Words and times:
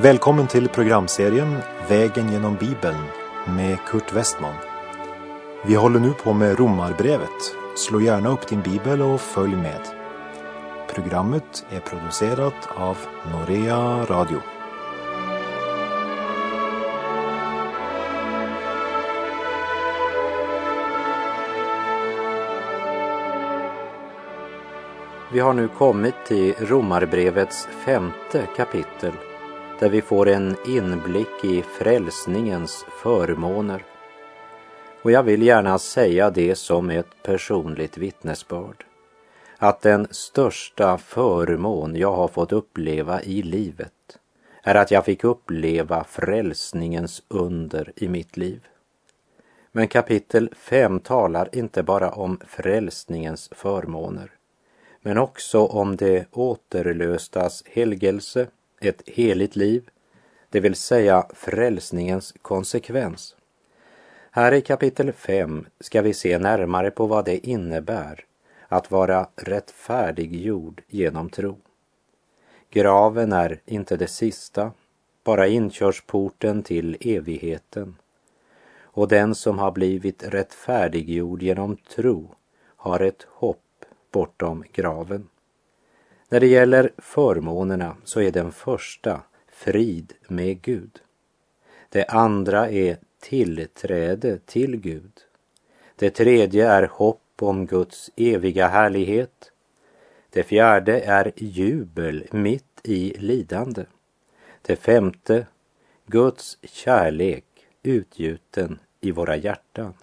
Välkommen 0.00 0.46
till 0.46 0.68
programserien 0.68 1.56
Vägen 1.88 2.32
genom 2.32 2.56
Bibeln 2.56 3.04
med 3.46 3.78
Kurt 3.86 4.12
Westman. 4.12 4.54
Vi 5.66 5.74
håller 5.74 6.00
nu 6.00 6.12
på 6.12 6.32
med 6.32 6.58
Romarbrevet. 6.58 7.56
Slå 7.76 8.00
gärna 8.00 8.28
upp 8.28 8.48
din 8.48 8.62
bibel 8.62 9.02
och 9.02 9.20
följ 9.20 9.56
med. 9.56 9.80
Programmet 10.94 11.66
är 11.70 11.80
producerat 11.80 12.68
av 12.76 12.98
Norea 13.32 14.04
Radio. 14.04 14.40
Vi 25.32 25.40
har 25.40 25.52
nu 25.52 25.68
kommit 25.68 26.14
till 26.26 26.54
Romarbrevets 26.58 27.68
femte 27.84 28.46
kapitel 28.56 29.12
där 29.78 29.88
vi 29.88 30.02
får 30.02 30.28
en 30.28 30.56
inblick 30.66 31.44
i 31.44 31.62
frälsningens 31.62 32.84
förmåner. 33.02 33.84
Och 35.02 35.10
jag 35.10 35.22
vill 35.22 35.42
gärna 35.42 35.78
säga 35.78 36.30
det 36.30 36.54
som 36.54 36.90
ett 36.90 37.22
personligt 37.22 37.98
vittnesbörd. 37.98 38.84
Att 39.58 39.80
den 39.80 40.06
största 40.10 40.98
förmån 40.98 41.96
jag 41.96 42.12
har 42.12 42.28
fått 42.28 42.52
uppleva 42.52 43.22
i 43.22 43.42
livet 43.42 44.18
är 44.62 44.74
att 44.74 44.90
jag 44.90 45.04
fick 45.04 45.24
uppleva 45.24 46.04
frälsningens 46.04 47.22
under 47.28 47.92
i 47.96 48.08
mitt 48.08 48.36
liv. 48.36 48.60
Men 49.72 49.88
kapitel 49.88 50.50
5 50.56 51.00
talar 51.00 51.48
inte 51.52 51.82
bara 51.82 52.10
om 52.10 52.40
frälsningens 52.46 53.50
förmåner 53.52 54.30
men 55.08 55.18
också 55.18 55.66
om 55.66 55.96
det 55.96 56.26
återlöstas 56.32 57.62
helgelse, 57.66 58.46
ett 58.80 59.02
heligt 59.06 59.56
liv, 59.56 59.90
det 60.50 60.60
vill 60.60 60.74
säga 60.74 61.26
frälsningens 61.34 62.34
konsekvens. 62.42 63.36
Här 64.30 64.52
i 64.52 64.60
kapitel 64.60 65.12
5 65.12 65.66
ska 65.80 66.02
vi 66.02 66.14
se 66.14 66.38
närmare 66.38 66.90
på 66.90 67.06
vad 67.06 67.24
det 67.24 67.46
innebär 67.46 68.24
att 68.68 68.90
vara 68.90 69.28
rättfärdiggjord 69.36 70.82
genom 70.88 71.30
tro. 71.30 71.58
Graven 72.70 73.32
är 73.32 73.60
inte 73.64 73.96
det 73.96 74.06
sista, 74.06 74.72
bara 75.24 75.46
inkörsporten 75.46 76.62
till 76.62 76.96
evigheten. 77.00 77.96
Och 78.80 79.08
den 79.08 79.34
som 79.34 79.58
har 79.58 79.70
blivit 79.70 80.22
rättfärdiggjord 80.22 81.42
genom 81.42 81.76
tro 81.76 82.34
har 82.76 83.00
ett 83.00 83.26
hopp 83.30 83.84
bortom 84.12 84.64
graven. 84.72 85.28
När 86.28 86.40
det 86.40 86.46
gäller 86.46 86.92
förmånerna 86.98 87.96
så 88.04 88.20
är 88.20 88.30
den 88.30 88.52
första 88.52 89.22
frid 89.52 90.12
med 90.28 90.62
Gud. 90.62 91.00
Det 91.88 92.04
andra 92.04 92.70
är 92.70 92.98
tillträde 93.20 94.38
till 94.38 94.76
Gud. 94.76 95.12
Det 95.96 96.10
tredje 96.10 96.68
är 96.68 96.82
hopp 96.82 97.42
om 97.42 97.66
Guds 97.66 98.10
eviga 98.16 98.68
härlighet. 98.68 99.52
Det 100.30 100.42
fjärde 100.42 101.00
är 101.00 101.32
jubel 101.36 102.26
mitt 102.30 102.80
i 102.82 103.14
lidande. 103.18 103.84
Det 104.62 104.76
femte, 104.76 105.46
Guds 106.06 106.58
kärlek 106.62 107.44
utgjuten 107.82 108.78
i 109.00 109.10
våra 109.10 109.36
hjärtan. 109.36 109.94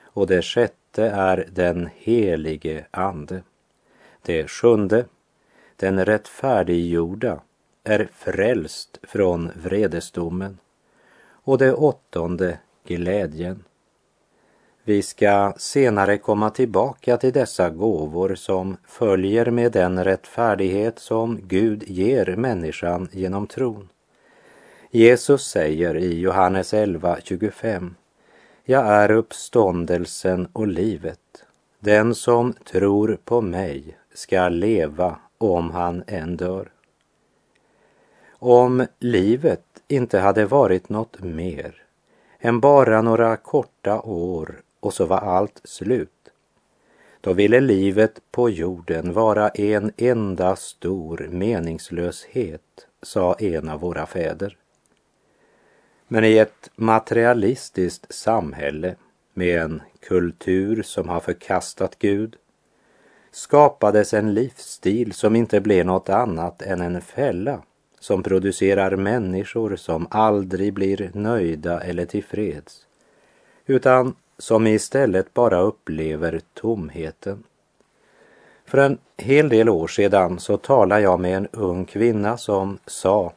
Och 0.00 0.26
det 0.26 0.42
sjätte 0.42 1.04
är 1.04 1.48
den 1.52 1.88
helige 1.94 2.86
Ande. 2.90 3.42
Det 4.22 4.50
sjunde, 4.50 5.04
den 5.80 6.04
rättfärdiggjorda 6.04 7.40
är 7.84 8.08
frälst 8.14 8.98
från 9.02 9.50
vredesdomen. 9.54 10.58
Och 11.44 11.58
det 11.58 11.72
åttonde, 11.72 12.58
glädjen. 12.86 13.64
Vi 14.84 15.02
ska 15.02 15.54
senare 15.56 16.18
komma 16.18 16.50
tillbaka 16.50 17.16
till 17.16 17.32
dessa 17.32 17.70
gåvor 17.70 18.34
som 18.34 18.76
följer 18.86 19.50
med 19.50 19.72
den 19.72 20.04
rättfärdighet 20.04 20.98
som 20.98 21.40
Gud 21.42 21.84
ger 21.86 22.36
människan 22.36 23.08
genom 23.12 23.46
tron. 23.46 23.88
Jesus 24.90 25.48
säger 25.48 25.96
i 25.96 26.20
Johannes 26.20 26.74
11.25 26.74 27.90
Jag 28.64 28.86
är 28.86 29.10
uppståndelsen 29.10 30.48
och 30.52 30.66
livet. 30.66 31.44
Den 31.80 32.14
som 32.14 32.52
tror 32.52 33.18
på 33.24 33.40
mig 33.40 33.96
ska 34.14 34.48
leva 34.48 35.18
om 35.38 35.70
han 35.70 36.04
än 36.06 36.36
dör. 36.36 36.70
Om 38.30 38.86
livet 38.98 39.64
inte 39.88 40.18
hade 40.18 40.46
varit 40.46 40.88
något 40.88 41.20
mer 41.20 41.82
än 42.38 42.60
bara 42.60 43.02
några 43.02 43.36
korta 43.36 44.02
år 44.02 44.60
och 44.80 44.94
så 44.94 45.06
var 45.06 45.18
allt 45.18 45.60
slut, 45.64 46.30
då 47.20 47.32
ville 47.32 47.60
livet 47.60 48.20
på 48.30 48.50
jorden 48.50 49.12
vara 49.12 49.48
en 49.48 49.92
enda 49.96 50.56
stor 50.56 51.28
meningslöshet, 51.30 52.86
sa 53.02 53.34
en 53.34 53.68
av 53.68 53.80
våra 53.80 54.06
fäder. 54.06 54.56
Men 56.08 56.24
i 56.24 56.38
ett 56.38 56.70
materialistiskt 56.76 58.14
samhälle 58.14 58.96
med 59.34 59.60
en 59.60 59.82
kultur 60.00 60.82
som 60.82 61.08
har 61.08 61.20
förkastat 61.20 61.98
Gud 61.98 62.36
skapades 63.30 64.14
en 64.14 64.34
livsstil 64.34 65.12
som 65.12 65.36
inte 65.36 65.60
blev 65.60 65.86
något 65.86 66.08
annat 66.08 66.62
än 66.62 66.80
en 66.80 67.00
fälla 67.00 67.62
som 68.00 68.22
producerar 68.22 68.96
människor 68.96 69.76
som 69.76 70.06
aldrig 70.10 70.74
blir 70.74 71.10
nöjda 71.14 71.80
eller 71.80 72.06
tillfreds 72.06 72.86
utan 73.66 74.14
som 74.38 74.66
istället 74.66 75.34
bara 75.34 75.60
upplever 75.60 76.40
tomheten. 76.54 77.42
För 78.64 78.78
en 78.78 78.98
hel 79.16 79.48
del 79.48 79.68
år 79.68 79.86
sedan 79.86 80.38
så 80.38 80.56
talade 80.56 81.00
jag 81.00 81.20
med 81.20 81.36
en 81.36 81.48
ung 81.52 81.84
kvinna 81.84 82.36
som 82.36 82.78
sa 82.86 83.32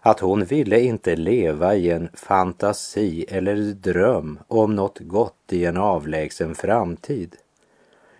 att 0.00 0.20
hon 0.20 0.44
ville 0.44 0.80
inte 0.80 1.16
leva 1.16 1.74
i 1.74 1.90
en 1.90 2.08
fantasi 2.14 3.26
eller 3.28 3.56
dröm 3.56 4.38
om 4.48 4.74
något 4.74 4.98
gott 4.98 5.52
i 5.52 5.64
en 5.64 5.76
avlägsen 5.76 6.54
framtid. 6.54 7.36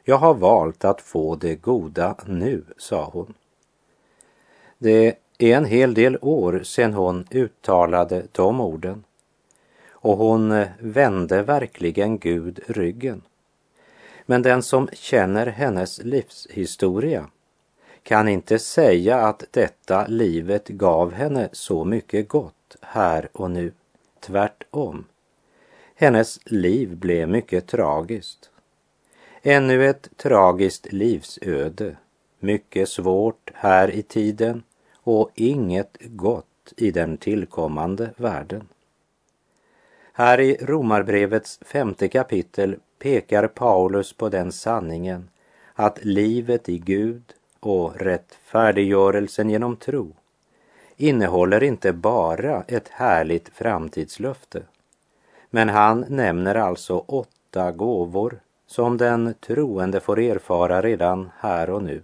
Jag 0.08 0.16
har 0.16 0.34
valt 0.34 0.84
att 0.84 1.00
få 1.00 1.36
det 1.36 1.54
goda 1.54 2.16
nu, 2.26 2.64
sa 2.76 3.10
hon. 3.12 3.34
Det 4.78 5.06
är 5.38 5.56
en 5.56 5.64
hel 5.64 5.94
del 5.94 6.18
år 6.20 6.60
sedan 6.64 6.94
hon 6.94 7.26
uttalade 7.30 8.26
de 8.32 8.60
orden 8.60 9.04
och 9.90 10.16
hon 10.16 10.52
eh, 10.52 10.68
vände 10.78 11.42
verkligen 11.42 12.18
Gud 12.18 12.60
ryggen. 12.66 13.22
Men 14.26 14.42
den 14.42 14.62
som 14.62 14.88
känner 14.92 15.46
hennes 15.46 15.98
livshistoria 16.04 17.26
kan 18.02 18.28
inte 18.28 18.58
säga 18.58 19.20
att 19.20 19.44
detta 19.50 20.06
livet 20.06 20.68
gav 20.68 21.12
henne 21.12 21.48
så 21.52 21.84
mycket 21.84 22.28
gott 22.28 22.76
här 22.80 23.28
och 23.32 23.50
nu. 23.50 23.72
Tvärtom. 24.20 25.04
Hennes 25.94 26.38
liv 26.44 26.96
blev 26.96 27.28
mycket 27.28 27.66
tragiskt. 27.66 28.50
Ännu 29.48 29.86
ett 29.86 30.10
tragiskt 30.16 30.92
livsöde, 30.92 31.96
mycket 32.38 32.88
svårt 32.88 33.50
här 33.54 33.90
i 33.90 34.02
tiden 34.02 34.62
och 34.94 35.30
inget 35.34 35.96
gott 36.00 36.72
i 36.76 36.90
den 36.90 37.16
tillkommande 37.16 38.10
världen. 38.16 38.68
Här 40.12 40.40
i 40.40 40.56
Romarbrevets 40.60 41.58
femte 41.62 42.08
kapitel 42.08 42.76
pekar 42.98 43.48
Paulus 43.48 44.12
på 44.12 44.28
den 44.28 44.52
sanningen 44.52 45.28
att 45.74 46.04
livet 46.04 46.68
i 46.68 46.78
Gud 46.78 47.34
och 47.60 47.96
rättfärdiggörelsen 47.96 49.50
genom 49.50 49.76
tro 49.76 50.12
innehåller 50.96 51.62
inte 51.62 51.92
bara 51.92 52.62
ett 52.68 52.88
härligt 52.88 53.48
framtidslöfte. 53.48 54.62
Men 55.50 55.68
han 55.68 56.04
nämner 56.08 56.54
alltså 56.54 56.98
åtta 56.98 57.72
gåvor 57.72 58.40
som 58.66 58.96
den 58.96 59.34
troende 59.40 60.00
får 60.00 60.18
erfara 60.18 60.82
redan 60.82 61.30
här 61.38 61.70
och 61.70 61.82
nu. 61.82 62.02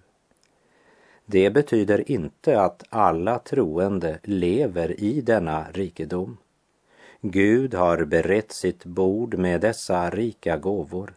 Det 1.27 1.51
betyder 1.51 2.11
inte 2.11 2.61
att 2.61 2.85
alla 2.89 3.39
troende 3.39 4.19
lever 4.23 5.01
i 5.01 5.21
denna 5.21 5.67
rikedom. 5.73 6.37
Gud 7.21 7.75
har 7.75 8.05
berett 8.05 8.53
sitt 8.53 8.85
bord 8.85 9.39
med 9.39 9.61
dessa 9.61 10.11
rika 10.11 10.57
gåvor. 10.57 11.15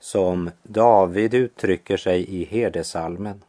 Som 0.00 0.50
David 0.62 1.34
uttrycker 1.34 1.96
sig 1.96 2.34
i 2.40 2.44
herdesalmen. 2.44 3.42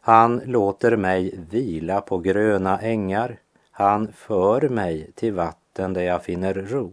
Han 0.00 0.42
låter 0.44 0.96
mig 0.96 1.34
vila 1.50 2.00
på 2.00 2.18
gröna 2.18 2.78
ängar. 2.80 3.36
Han 3.70 4.12
för 4.12 4.68
mig 4.68 5.10
till 5.14 5.32
vatten 5.32 5.92
där 5.92 6.02
jag 6.02 6.24
finner 6.24 6.54
ro. 6.54 6.92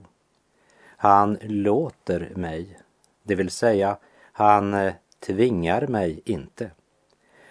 Han 0.97 1.37
låter 1.41 2.31
mig, 2.35 2.77
det 3.27 3.35
vill 3.35 3.51
säga 3.51 3.97
han 4.31 4.73
eh, 4.73 4.93
tvingar 5.19 5.87
mig 5.87 6.21
inte. 6.25 6.71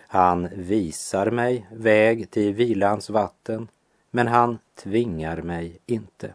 Han 0.09 0.49
visar 0.53 1.31
mig 1.31 1.67
väg 1.73 2.31
till 2.31 2.55
vilans 2.55 3.11
vatten 3.11 3.69
men 4.11 4.27
han 4.27 4.59
tvingar 4.75 5.43
mig 5.43 5.79
inte. 5.87 6.35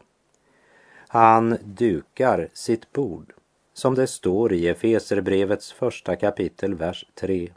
Han 1.07 1.57
dukar 1.63 2.49
sitt 2.53 2.91
bord, 2.91 3.33
som 3.73 3.95
det 3.95 4.07
står 4.07 4.53
i 4.53 4.67
Efeserbrevets 4.67 5.71
första 5.71 6.15
kapitel, 6.15 6.75
vers 6.75 7.05
3. 7.15 7.51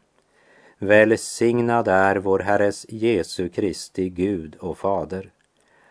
Välsignad 0.79 1.89
är 1.89 2.17
vår 2.17 2.39
Herres 2.39 2.87
Jesu 2.89 3.49
Kristi 3.49 4.09
Gud 4.09 4.57
och 4.57 4.79
Fader. 4.79 5.31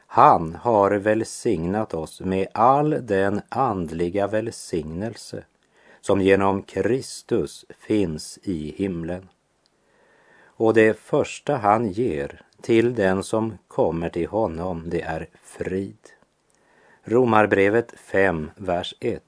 Han 0.07 0.55
har 0.55 0.91
välsignat 0.91 1.93
oss 1.93 2.21
med 2.21 2.47
all 2.53 2.97
den 3.01 3.41
andliga 3.49 4.27
välsignelse 4.27 5.43
som 6.03 6.21
genom 6.21 6.61
Kristus 6.61 7.65
finns 7.79 8.39
i 8.43 8.75
himlen. 8.77 9.29
Och 10.43 10.73
det 10.73 10.99
första 10.99 11.55
han 11.55 11.91
ger 11.91 12.41
till 12.61 12.95
den 12.95 13.23
som 13.23 13.57
kommer 13.67 14.09
till 14.09 14.27
honom, 14.27 14.83
det 14.89 15.01
är 15.01 15.29
frid. 15.43 15.97
Romarbrevet 17.03 17.93
5, 17.99 18.51
vers 18.55 18.93
1. 18.99 19.23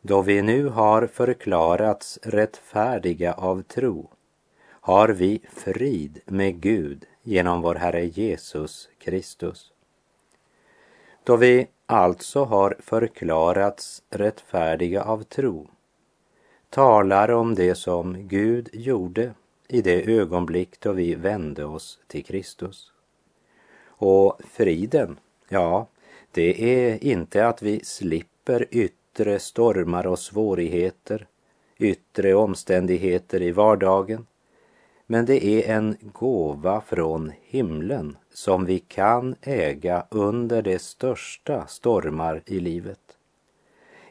Då 0.00 0.22
vi 0.22 0.42
nu 0.42 0.68
har 0.68 1.06
förklarats 1.06 2.18
rättfärdiga 2.22 3.32
av 3.32 3.62
tro 3.62 4.10
har 4.68 5.08
vi 5.08 5.40
frid 5.52 6.20
med 6.24 6.60
Gud 6.60 7.04
genom 7.22 7.62
vår 7.62 7.74
Herre 7.74 8.06
Jesus 8.06 8.88
Kristus. 8.98 9.72
Då 11.24 11.36
vi 11.36 11.68
alltså 11.88 12.44
har 12.44 12.76
förklarats 12.80 14.02
rättfärdiga 14.10 15.02
av 15.02 15.22
tro 15.22 15.68
talar 16.70 17.30
om 17.30 17.54
det 17.54 17.74
som 17.74 18.28
Gud 18.28 18.68
gjorde 18.72 19.34
i 19.68 19.82
det 19.82 20.18
ögonblick 20.18 20.80
då 20.80 20.92
vi 20.92 21.14
vände 21.14 21.64
oss 21.64 21.98
till 22.06 22.24
Kristus. 22.24 22.92
Och 23.86 24.40
friden, 24.50 25.18
ja, 25.48 25.86
det 26.30 26.62
är 26.62 27.04
inte 27.04 27.46
att 27.46 27.62
vi 27.62 27.84
slipper 27.84 28.66
yttre 28.70 29.38
stormar 29.38 30.06
och 30.06 30.18
svårigheter, 30.18 31.26
yttre 31.78 32.34
omständigheter 32.34 33.42
i 33.42 33.50
vardagen, 33.52 34.26
men 35.10 35.26
det 35.26 35.44
är 35.44 35.76
en 35.76 35.96
gåva 36.00 36.80
från 36.80 37.32
himlen 37.42 38.16
som 38.32 38.64
vi 38.64 38.78
kan 38.78 39.36
äga 39.42 40.06
under 40.10 40.62
de 40.62 40.78
största 40.78 41.66
stormar 41.66 42.42
i 42.46 42.60
livet. 42.60 43.00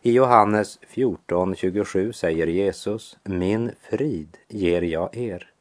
I 0.02 0.12
Johannes 0.12 0.80
14.27 0.94 2.12
säger 2.12 2.48
Jesus, 2.48 3.18
min 3.24 3.72
frid 3.80 4.38
ger 4.48 4.82
jag 4.82 5.18
er. 5.18 5.52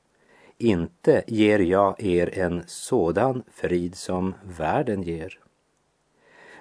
Inte 0.59 1.25
ger 1.27 1.59
jag 1.59 2.03
er 2.03 2.39
en 2.39 2.63
sådan 2.67 3.43
frid 3.53 3.95
som 3.95 4.35
världen 4.59 5.03
ger. 5.03 5.39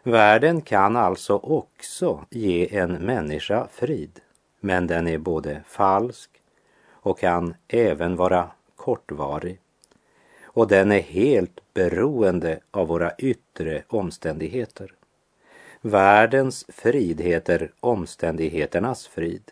Världen 0.04 0.62
kan 0.62 0.96
alltså 0.96 1.36
också 1.38 2.26
ge 2.30 2.78
en 2.78 2.94
människa 2.94 3.68
frid, 3.72 4.20
men 4.60 4.88
den 4.88 5.08
är 5.08 5.18
både 5.18 5.64
falsk 5.68 6.30
och 6.92 7.20
kan 7.20 7.56
även 7.68 8.16
vara 8.16 8.52
kortvarig. 8.86 9.60
Och 10.44 10.68
den 10.68 10.92
är 10.92 11.00
helt 11.00 11.74
beroende 11.74 12.60
av 12.72 12.88
våra 12.88 13.16
yttre 13.18 13.84
omständigheter. 13.88 14.94
Världens 15.82 16.66
frid 16.68 17.22
heter 17.22 17.72
omständigheternas 17.80 19.08
frid. 19.08 19.52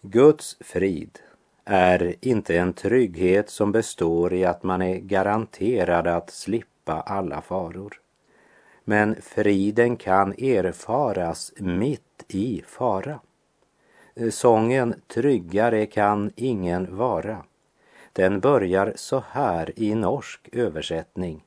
Guds 0.00 0.56
frid 0.60 1.18
är 1.64 2.14
inte 2.20 2.58
en 2.58 2.72
trygghet 2.72 3.50
som 3.50 3.72
består 3.72 4.34
i 4.34 4.44
att 4.44 4.62
man 4.62 4.82
är 4.82 4.96
garanterad 4.98 6.06
att 6.06 6.30
slippa 6.30 7.00
alla 7.00 7.40
faror. 7.40 8.00
Men 8.84 9.16
friden 9.22 9.96
kan 9.96 10.32
erfaras 10.32 11.52
mitt 11.56 12.24
i 12.28 12.62
fara. 12.66 13.20
Sången 14.30 14.94
Tryggare 15.06 15.86
kan 15.86 16.32
ingen 16.36 16.96
vara. 16.96 17.44
Den 18.14 18.40
börjar 18.40 18.92
så 18.96 19.22
här 19.30 19.72
i 19.78 19.94
norsk 19.94 20.48
översättning. 20.52 21.44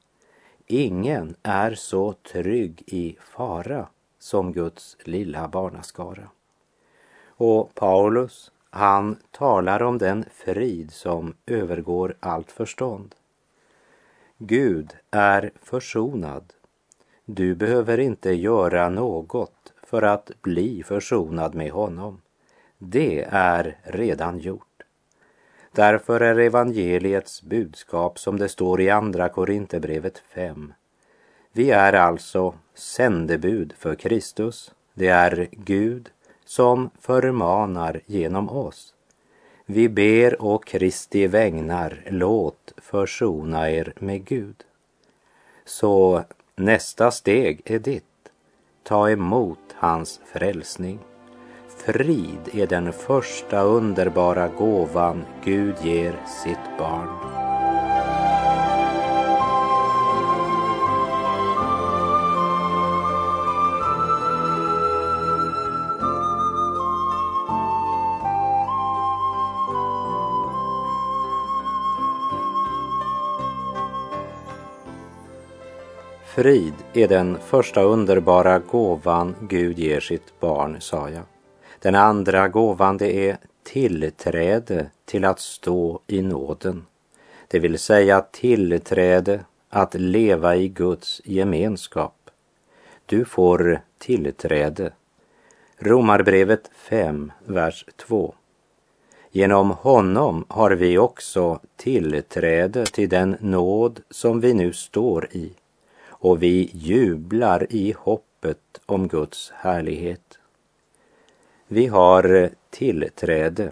Ingen 0.65 1.35
är 1.43 1.75
så 1.75 2.13
trygg 2.13 2.83
i 2.87 3.17
fara 3.21 3.87
som 4.19 4.53
Guds 4.53 4.97
lilla 5.03 5.47
barnaskara. 5.47 6.29
Och 7.27 7.75
Paulus, 7.75 8.51
han 8.69 9.17
talar 9.31 9.83
om 9.83 9.97
den 9.97 10.25
frid 10.33 10.91
som 10.91 11.33
övergår 11.45 12.15
allt 12.19 12.51
förstånd. 12.51 13.15
Gud 14.37 14.93
är 15.11 15.51
försonad. 15.61 16.53
Du 17.25 17.55
behöver 17.55 17.97
inte 17.97 18.31
göra 18.31 18.89
något 18.89 19.73
för 19.83 20.01
att 20.01 20.31
bli 20.41 20.83
försonad 20.83 21.55
med 21.55 21.71
honom. 21.71 22.21
Det 22.77 23.27
är 23.31 23.77
redan 23.83 24.39
gjort. 24.39 24.76
Därför 25.71 26.19
är 26.19 26.39
evangeliets 26.39 27.41
budskap 27.41 28.19
som 28.19 28.39
det 28.39 28.49
står 28.49 28.81
i 28.81 28.89
Andra 28.89 29.29
Korinthierbrevet 29.29 30.17
5. 30.33 30.73
Vi 31.51 31.71
är 31.71 31.93
alltså 31.93 32.53
sändebud 32.73 33.73
för 33.77 33.95
Kristus. 33.95 34.71
Det 34.93 35.07
är 35.07 35.47
Gud 35.51 36.09
som 36.45 36.89
förmanar 36.99 38.01
genom 38.05 38.49
oss. 38.49 38.93
Vi 39.65 39.89
ber 39.89 40.41
å 40.41 40.57
Kristi 40.57 41.27
vägnar, 41.27 42.03
låt 42.09 42.73
försona 42.77 43.71
er 43.71 43.93
med 43.99 44.25
Gud. 44.25 44.63
Så 45.65 46.23
nästa 46.55 47.11
steg 47.11 47.61
är 47.65 47.79
ditt. 47.79 48.03
Ta 48.83 49.09
emot 49.09 49.59
hans 49.75 50.19
frälsning. 50.25 50.99
Frid 51.87 52.49
är 52.53 52.67
den 52.67 52.93
första 52.93 53.61
underbara 53.61 54.47
gåvan 54.47 55.25
Gud 55.43 55.75
ger 55.83 56.15
sitt 56.43 56.77
barn. 56.79 57.07
Frid 76.25 76.73
är 76.93 77.07
den 77.07 77.37
första 77.39 77.81
underbara 77.81 78.59
gåvan 78.59 79.35
Gud 79.41 79.79
ger 79.79 79.99
sitt 79.99 80.39
barn, 80.39 80.77
sa 80.81 81.09
jag. 81.09 81.36
Den 81.79 81.95
andra 81.95 82.47
gåvan 82.47 82.97
det 82.97 83.29
är 83.29 83.37
tillträde 83.63 84.89
till 85.05 85.25
att 85.25 85.39
stå 85.39 85.99
i 86.07 86.21
nåden. 86.21 86.85
Det 87.47 87.59
vill 87.59 87.79
säga 87.79 88.21
tillträde 88.31 89.39
att 89.69 89.93
leva 89.93 90.55
i 90.55 90.67
Guds 90.67 91.21
gemenskap. 91.25 92.29
Du 93.05 93.25
får 93.25 93.81
tillträde. 93.97 94.91
Romarbrevet 95.77 96.71
5, 96.75 97.31
vers 97.45 97.85
2. 97.95 98.33
Genom 99.31 99.71
honom 99.71 100.45
har 100.47 100.71
vi 100.71 100.97
också 100.97 101.59
tillträde 101.75 102.85
till 102.85 103.09
den 103.09 103.37
nåd 103.39 104.01
som 104.09 104.39
vi 104.39 104.53
nu 104.53 104.73
står 104.73 105.27
i 105.31 105.51
och 106.07 106.43
vi 106.43 106.69
jublar 106.73 107.67
i 107.69 107.95
hoppet 107.97 108.81
om 108.85 109.07
Guds 109.07 109.51
härlighet. 109.55 110.39
Vi 111.69 111.87
har 111.87 112.35
eh, 112.35 112.49
tillträde 112.69 113.71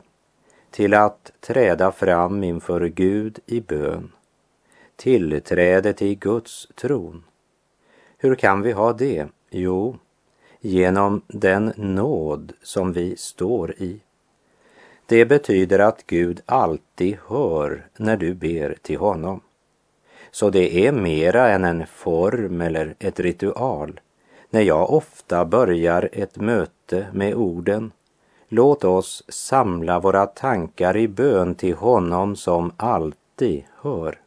till 0.72 0.94
att 0.94 1.32
träda 1.40 1.92
fram 1.92 2.44
inför 2.44 2.86
Gud 2.88 3.40
i 3.46 3.62
bön, 3.62 4.12
tillträde 4.96 5.94
till 5.94 6.20
Guds 6.20 6.68
tron. 6.76 7.24
Hur 8.18 8.36
kan 8.36 8.62
vi 8.62 8.72
ha 8.72 8.94
det? 8.94 9.28
Jo, 9.50 9.98
genom 10.60 11.22
den 11.28 11.74
nåd 11.76 12.54
som 12.62 12.94
vi 12.94 13.18
står 13.18 13.72
i. 13.72 14.00
Det 15.06 15.26
betyder 15.26 15.80
att 15.80 16.04
Gud 16.08 16.42
alltid 16.46 17.18
hör 17.28 17.88
när 17.98 18.18
du 18.18 18.34
ber 18.34 18.78
till 18.82 18.98
honom. 18.98 19.42
Så 20.32 20.50
det 20.50 20.88
är 20.88 20.92
mera 20.92 21.50
än 21.50 21.64
en 21.64 21.88
form 21.88 22.62
eller 22.62 22.96
ett 23.00 23.20
ritual 23.20 24.00
när 24.50 24.62
jag 24.62 24.94
ofta 24.94 25.46
börjar 25.46 26.10
ett 26.12 26.38
möte 26.38 26.75
med 27.12 27.36
orden 27.36 27.92
Låt 28.48 28.84
oss 28.84 29.24
samla 29.28 30.00
våra 30.00 30.26
tankar 30.26 30.98
i 30.98 31.08
bön 31.08 31.56
till 31.56 31.76
honom 31.76 32.36
som 32.36 32.72
alltid 32.78 33.64
hör. 33.82 34.20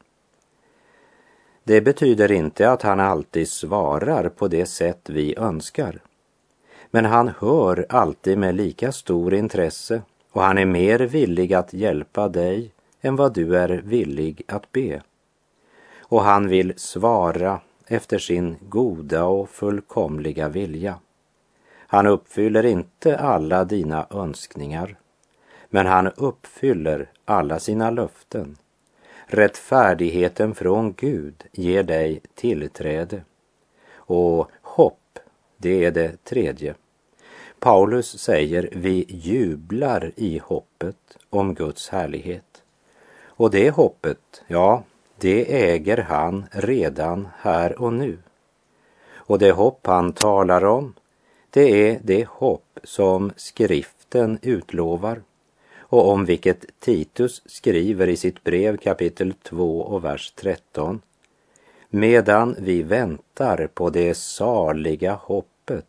Det 1.65 1.81
betyder 1.81 2.33
inte 2.33 2.71
att 2.71 2.83
han 2.83 3.00
alltid 3.00 3.49
svarar 3.49 4.29
på 4.29 4.49
det 4.49 4.67
sätt 4.67 5.11
vi 5.11 5.38
önskar. 5.38 6.00
Men 6.91 7.05
han 7.05 7.31
hör 7.38 7.87
alltid 7.88 8.38
med 8.38 8.55
lika 8.55 8.93
stor 8.93 9.35
intresse 9.35 10.03
och 10.33 10.43
han 10.43 10.59
är 10.59 10.67
mer 10.67 10.99
villig 10.99 11.55
att 11.55 11.73
hjälpa 11.73 12.29
dig 12.29 12.73
än 13.00 13.17
vad 13.17 13.35
du 13.35 13.57
är 13.57 13.69
villig 13.69 14.43
att 14.49 14.73
be. 14.73 15.03
och 16.00 16.23
han 16.23 16.49
vill 16.49 16.73
svara 16.77 17.61
efter 17.87 18.19
sin 18.19 18.57
goda 18.69 19.25
och 19.25 19.49
fullkomliga 19.49 20.49
vilja. 20.49 20.99
Han 21.90 22.07
uppfyller 22.07 22.66
inte 22.66 23.18
alla 23.18 23.64
dina 23.64 24.07
önskningar, 24.11 24.97
men 25.71 25.87
han 25.87 26.07
uppfyller 26.07 27.11
alla 27.25 27.59
sina 27.59 27.90
löften. 27.90 28.57
Rättfärdigheten 29.26 30.54
från 30.54 30.92
Gud 30.92 31.45
ger 31.52 31.83
dig 31.83 32.21
tillträde. 32.35 33.23
Och 33.95 34.50
hopp, 34.62 35.18
det 35.57 35.85
är 35.85 35.90
det 35.90 36.25
tredje. 36.25 36.75
Paulus 37.59 38.18
säger 38.18 38.68
vi 38.73 39.04
jublar 39.09 40.12
i 40.16 40.38
hoppet 40.38 41.18
om 41.30 41.54
Guds 41.54 41.88
härlighet. 41.88 42.62
Och 43.26 43.50
det 43.50 43.71
hoppet, 43.71 44.42
ja, 44.47 44.83
det 45.18 45.64
äger 45.64 45.97
han 45.97 46.47
redan 46.50 47.28
här 47.38 47.83
och 47.83 47.92
nu. 47.92 48.18
Och 49.14 49.38
det 49.38 49.52
hopp 49.52 49.87
han 49.87 50.12
talar 50.12 50.64
om, 50.64 50.95
det 51.50 51.90
är 51.90 52.00
det 52.02 52.28
hopp 52.28 52.78
som 52.85 53.33
skriften 53.37 54.38
utlovar 54.43 55.23
och 55.78 56.09
om 56.09 56.25
vilket 56.25 56.81
Titus 56.81 57.43
skriver 57.47 58.09
i 58.09 58.17
sitt 58.17 58.45
brev 58.45 58.76
kapitel 58.76 59.35
2 59.43 59.81
och 59.81 60.05
vers 60.05 60.33
13. 60.37 61.00
Medan 61.90 62.57
vi 62.59 62.83
väntar 62.83 63.67
på 63.67 63.90
det 63.90 64.14
saliga 64.14 65.12
hoppet 65.12 65.87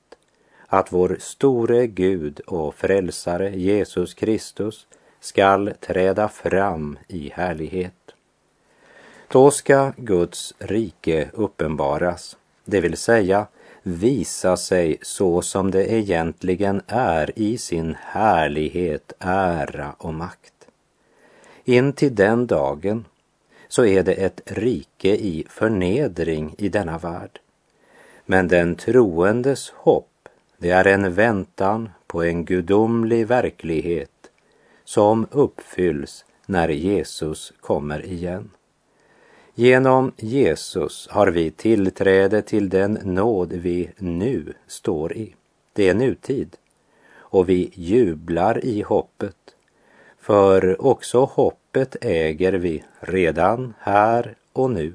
att 0.68 0.94
vår 0.94 1.18
store 1.20 1.88
Gud 1.88 2.39
och 2.39 2.75
frälsare 2.75 3.50
Jesus 3.50 4.13
Kristus 4.13 4.88
skall 5.20 5.74
träda 5.80 6.30
fram 6.30 6.98
i 7.08 7.32
härlighet. 7.34 7.94
Då 9.28 9.51
ska 9.51 9.92
Guds 9.98 10.54
rike 10.60 11.30
uppenbaras, 11.34 12.38
det 12.66 12.82
vill 12.82 12.98
säga 12.98 13.48
visa 13.84 14.58
sig 14.58 14.98
så 15.02 15.42
som 15.42 15.72
det 15.72 15.94
egentligen 15.94 16.82
är 16.88 17.40
i 17.40 17.58
sin 17.58 17.96
härlighet, 18.02 19.14
ära 19.20 19.96
och 19.98 20.14
makt. 20.14 20.54
In 21.66 21.94
till 21.94 22.16
den 22.16 22.48
dagen 22.48 23.06
så 23.68 23.86
är 23.86 24.04
det 24.04 24.14
ett 24.14 24.42
rike 24.46 25.16
i 25.16 25.46
förnedring 25.50 26.56
i 26.58 26.70
denna 26.70 26.98
värld. 26.98 27.40
Men 28.26 28.48
den 28.48 28.76
troendes 28.76 29.70
hopp, 29.70 30.30
det 30.58 30.70
är 30.70 30.88
en 30.88 31.14
väntan 31.14 31.90
på 32.08 32.24
en 32.24 32.46
gudomlig 32.46 33.28
verklighet 33.28 34.32
som 34.84 35.28
uppfylls 35.32 36.26
när 36.46 36.70
Jesus 36.70 37.54
kommer 37.60 38.06
igen. 38.06 38.50
Genom 39.60 40.12
Jesus 40.18 41.08
har 41.12 41.28
vi 41.28 41.51
tillträde 41.51 42.42
till 42.42 42.70
den 42.70 43.00
nåd 43.04 43.54
vi 43.54 43.89
nu 43.98 44.54
står 44.68 45.13
i. 45.13 45.36
Det 45.74 45.89
är 45.89 45.94
nutid. 45.94 46.58
Och 47.16 47.50
vi 47.50 47.72
jublar 47.74 48.66
i 48.66 48.82
hoppet. 48.82 49.36
För 50.20 50.86
också 50.86 51.24
hoppet 51.24 51.96
äger 52.01 52.54
vi 52.54 52.84
redan 53.00 53.74
här 53.80 54.36
och 54.54 54.72
nu. 54.72 54.94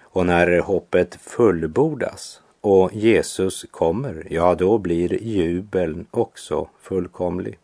Och 0.00 0.26
när 0.26 0.58
hoppet 0.58 1.14
fullbordas 1.14 2.40
och 2.60 2.94
Jesus 2.94 3.66
kommer, 3.70 4.26
ja 4.30 4.54
då 4.54 4.78
blir 4.78 5.22
jubeln 5.22 6.06
också 6.10 6.68
fullkomlig. 6.80 7.58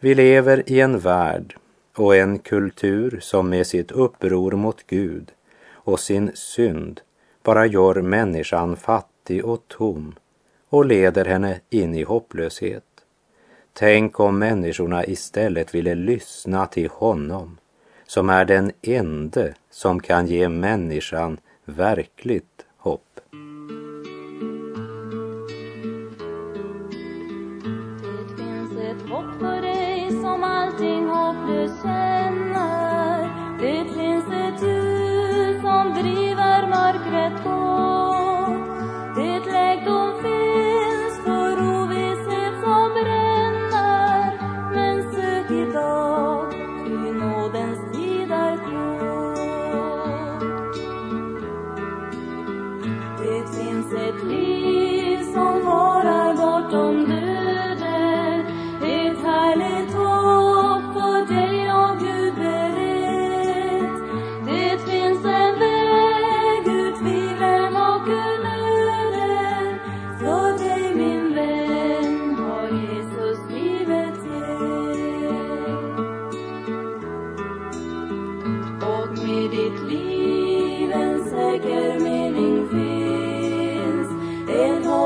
Vi 0.00 0.14
lever 0.14 0.62
i 0.66 0.80
en 0.80 0.98
värld 0.98 1.56
och 1.96 2.16
en 2.16 2.38
kultur 2.38 3.18
som 3.20 3.48
med 3.48 3.66
sitt 3.66 3.90
uppror 3.90 4.52
mot 4.52 4.86
Gud 4.86 5.32
och 5.72 6.00
sin 6.00 6.30
synd 6.34 7.00
bara 7.42 7.66
gör 7.66 8.02
människan 8.02 8.76
fattig 8.76 9.44
och 9.44 9.68
tom 9.68 10.14
och 10.68 10.84
leder 10.84 11.24
henne 11.24 11.60
in 11.70 11.94
i 11.94 12.02
hopplöshet. 12.02 12.84
Tänk 13.72 14.20
om 14.20 14.38
människorna 14.38 15.06
istället 15.06 15.74
ville 15.74 15.94
lyssna 15.94 16.66
till 16.66 16.88
honom 16.88 17.58
som 18.06 18.30
är 18.30 18.44
den 18.44 18.72
ende 18.82 19.54
som 19.70 20.00
kan 20.00 20.26
ge 20.26 20.48
människan 20.48 21.38
verkligt 21.64 22.66
hopp. 22.76 23.20
Det 28.20 28.36
finns 28.36 28.72
ett 28.78 29.10
hopp 29.10 29.40
för 29.40 29.62
dig 29.62 30.10
som 30.10 30.42
the. 31.68 32.11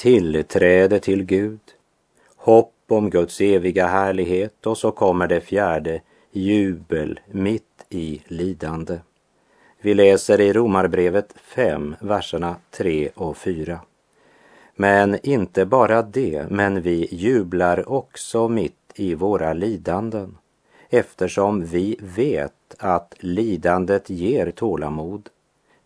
tillträde 0.00 1.00
till 1.00 1.22
Gud, 1.22 1.60
hopp 2.36 2.74
om 2.88 3.10
Guds 3.10 3.40
eviga 3.40 3.86
härlighet 3.86 4.66
och 4.66 4.78
så 4.78 4.90
kommer 4.90 5.26
det 5.26 5.40
fjärde, 5.40 6.00
jubel 6.32 7.20
mitt 7.30 7.84
i 7.88 8.22
lidande. 8.26 8.98
Vi 9.80 9.94
läser 9.94 10.40
i 10.40 10.52
Romarbrevet 10.52 11.34
5, 11.36 11.96
verserna 12.00 12.56
3 12.70 13.10
och 13.14 13.36
4. 13.36 13.80
Men 14.76 15.18
inte 15.22 15.66
bara 15.66 16.02
det, 16.02 16.46
men 16.50 16.82
vi 16.82 17.08
jublar 17.10 17.88
också 17.88 18.48
mitt 18.48 18.92
i 18.94 19.14
våra 19.14 19.52
lidanden 19.52 20.38
eftersom 20.88 21.64
vi 21.64 21.96
vet 22.00 22.74
att 22.78 23.14
lidandet 23.18 24.10
ger 24.10 24.50
tålamod, 24.50 25.28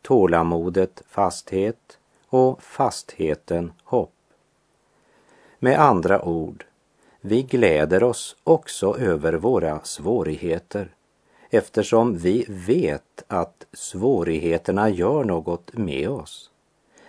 tålamodet 0.02 1.02
fasthet 1.08 1.98
och 2.34 2.62
fastheten 2.62 3.72
hopp. 3.84 4.14
Med 5.58 5.80
andra 5.80 6.24
ord, 6.24 6.64
vi 7.20 7.42
gläder 7.42 8.02
oss 8.02 8.36
också 8.44 8.98
över 8.98 9.32
våra 9.32 9.80
svårigheter 9.84 10.94
eftersom 11.50 12.18
vi 12.18 12.46
vet 12.48 13.24
att 13.26 13.66
svårigheterna 13.72 14.90
gör 14.90 15.24
något 15.24 15.72
med 15.72 16.08
oss. 16.08 16.50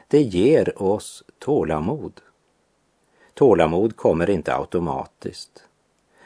Det 0.08 0.22
ger 0.22 0.82
oss 0.82 1.24
tålamod. 1.39 2.22
Tålamod 3.34 3.96
kommer 3.96 4.29
inte 4.29 4.55
automatiskt. 4.55 5.63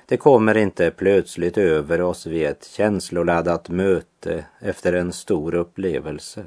Det 0.06 0.18
kommer 0.18 0.58
inte 0.58 0.92
plötsligt 0.92 1.58
över 1.58 2.02
oss 2.02 2.26
vid 2.26 2.46
ett 2.46 2.66
känsloladdat 2.66 3.70
möte 3.70 4.46
efter 4.60 4.94
en 4.94 5.14
stor 5.14 5.56
upplevelse. 5.56 6.46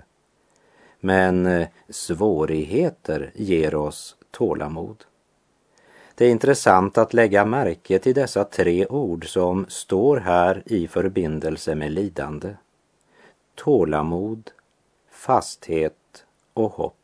Men 1.05 1.47
eh, 1.47 1.69
svårigheter 1.89 3.31
ger 3.35 3.75
oss 3.75 4.17
tålamod. 4.31 5.05
Det 6.15 6.27
är 6.27 6.31
intressant 6.31 6.99
att 6.99 7.15
lägga 7.15 7.45
märke 7.45 7.99
till 7.99 8.15
dessa 8.15 8.45
tre 8.45 8.87
ord 8.87 9.29
som 9.29 9.67
står 9.69 10.17
här 10.17 10.63
i 10.67 10.89
förbindelse 10.89 11.75
med 11.75 11.93
lidande. 11.93 12.55
Tålamod, 13.55 14.51
fasthet 15.11 16.25
och 16.55 16.73
hopp. 16.73 16.97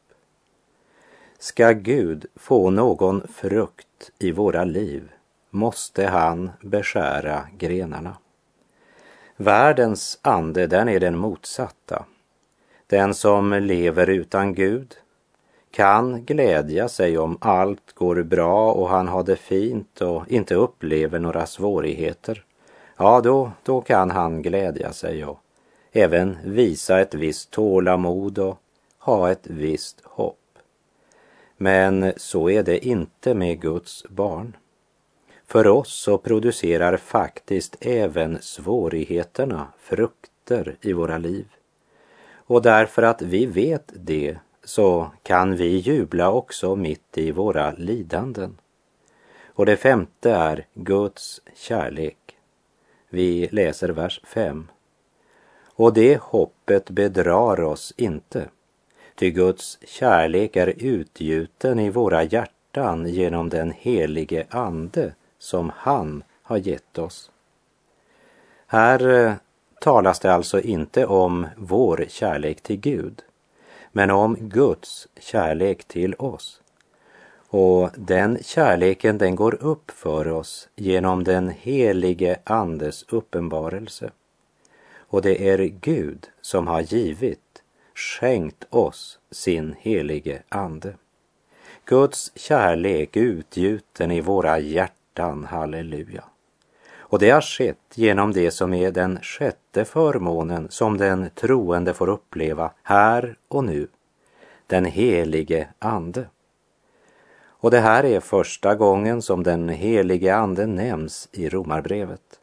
Ska 1.39 1.73
Gud 1.73 2.27
få 2.37 2.71
någon 2.71 3.29
frukt 3.29 4.11
i 4.19 4.33
våra 4.33 4.65
liv 4.65 5.13
måste 5.51 6.07
han 6.07 6.51
beskära 6.61 7.49
grenarna. 7.59 8.17
Världens 9.37 10.19
ande, 10.23 10.67
den 10.67 10.89
är 10.89 11.01
den 11.01 11.19
motsatta. 11.19 12.05
Den 12.91 13.15
som 13.15 13.53
lever 13.53 14.09
utan 14.09 14.55
Gud 14.55 14.95
kan 15.71 16.25
glädja 16.25 16.89
sig 16.89 17.19
om 17.19 17.39
allt 17.41 17.93
går 17.95 18.23
bra 18.23 18.73
och 18.73 18.89
han 18.89 19.09
har 19.09 19.23
det 19.23 19.37
fint 19.37 20.01
och 20.01 20.29
inte 20.29 20.55
upplever 20.55 21.19
några 21.19 21.47
svårigheter. 21.47 22.45
Ja, 22.97 23.21
då, 23.21 23.53
då 23.63 23.81
kan 23.81 24.11
han 24.11 24.43
glädja 24.43 24.93
sig 24.93 25.25
och 25.25 25.39
även 25.93 26.37
visa 26.45 27.01
ett 27.01 27.15
visst 27.15 27.51
tålamod 27.51 28.39
och 28.39 28.59
ha 28.99 29.31
ett 29.31 29.47
visst 29.47 30.01
hopp. 30.05 30.59
Men 31.57 32.13
så 32.17 32.51
är 32.51 32.63
det 32.63 32.87
inte 32.87 33.35
med 33.35 33.61
Guds 33.61 34.05
barn. 34.09 34.57
För 35.47 35.67
oss 35.67 35.93
så 35.93 36.19
producerar 36.19 36.97
faktiskt 36.97 37.77
även 37.81 38.39
svårigheterna 38.41 39.67
frukter 39.79 40.77
i 40.81 40.93
våra 40.93 41.19
liv. 41.19 41.47
Och 42.49 42.63
därför 42.63 43.03
att 43.03 43.23
vi 43.23 43.47
vet 43.47 43.93
det 43.95 44.39
så 44.65 45.11
kan 45.23 45.57
vi 45.57 45.77
jubla 45.77 46.31
också 46.31 46.77
mitt 46.77 47.19
i 47.19 47.31
våra 47.31 47.73
lidanden. 47.73 48.57
Och 49.47 49.67
det 49.67 49.77
femte 49.77 50.31
är 50.31 50.67
Guds 50.75 51.41
kärlek. 51.55 52.37
Vi 53.09 53.49
läser 53.53 53.89
vers 53.89 54.21
5. 54.25 54.69
Och 55.65 55.93
det 55.93 56.21
hoppet 56.23 56.91
bedrar 56.91 57.61
oss 57.61 57.95
inte, 57.97 58.49
ty 59.15 59.31
Guds 59.31 59.79
kärlek 59.87 60.57
är 60.57 60.75
utgjuten 60.77 61.79
i 61.79 61.91
våra 61.91 62.23
hjärtan 62.23 63.07
genom 63.07 63.49
den 63.49 63.71
helige 63.71 64.47
Ande 64.51 65.15
som 65.39 65.73
han 65.77 66.23
har 66.43 66.57
gett 66.57 66.99
oss. 66.99 67.31
Här 68.67 69.09
eh, 69.09 69.33
talas 69.81 70.21
det 70.21 70.33
alltså 70.33 70.61
inte 70.61 71.07
om 71.07 71.47
vår 71.57 72.05
kärlek 72.09 72.61
till 72.61 72.77
Gud, 72.81 73.23
men 73.93 74.11
om 74.11 74.37
Guds 74.41 75.09
kärlek 75.21 75.85
till 75.85 76.15
oss. 76.15 76.61
Och 77.51 77.91
den 77.97 78.39
kärleken 78.43 79.19
den 79.19 79.37
går 79.37 79.63
upp 79.63 79.91
för 79.91 80.29
oss 80.29 80.69
genom 80.77 81.25
den 81.25 81.49
helige 81.49 82.39
Andes 82.45 83.05
uppenbarelse. 83.09 84.11
Och 84.97 85.23
det 85.23 85.49
är 85.49 85.59
Gud 85.59 86.29
som 86.41 86.67
har 86.67 86.81
givit, 86.81 87.63
skänkt 87.95 88.65
oss 88.71 89.19
sin 89.31 89.75
helige 89.79 90.43
Ande. 90.49 90.95
Guds 91.85 92.33
kärlek 92.35 93.17
utgjuten 93.17 94.11
i 94.11 94.21
våra 94.21 94.59
hjärtan, 94.59 95.45
halleluja. 95.45 96.25
Och 97.09 97.19
det 97.19 97.31
har 97.31 97.41
skett 97.41 97.93
genom 97.95 98.33
det 98.33 98.51
som 98.51 98.75
är 98.75 98.91
den 98.91 99.19
sjätte 99.23 99.85
förmånen 99.85 100.67
som 100.71 100.99
den 100.99 101.31
troende 101.35 101.95
får 101.95 102.09
uppleva 102.09 102.71
här 102.83 103.37
och 103.49 103.65
nu, 103.65 103.89
den 104.67 104.85
helige 104.85 105.69
Ande. 105.79 106.25
Och 107.61 107.71
det 107.71 107.81
här 107.81 108.05
är 108.05 108.21
första 108.21 108.75
gången 108.75 109.23
som 109.23 109.43
den 109.43 109.69
helige 109.69 110.37
Ande 110.37 110.67
nämns 110.67 111.29
i 111.33 111.49
Romarbrevet. 111.49 112.41